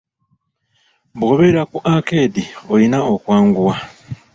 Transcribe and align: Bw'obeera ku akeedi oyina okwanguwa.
Bw'obeera 1.17 1.61
ku 1.71 1.77
akeedi 1.93 2.43
oyina 2.73 2.99
okwanguwa. 3.13 3.75